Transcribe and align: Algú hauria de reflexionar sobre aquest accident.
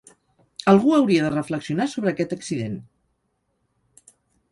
Algú 0.71 0.93
hauria 0.95 1.25
de 1.25 1.29
reflexionar 1.33 1.87
sobre 1.91 2.13
aquest 2.13 2.33
accident. 2.37 2.81